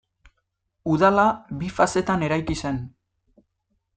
[0.93, 1.25] Udala
[1.59, 2.83] bi fasetan eraiki zen.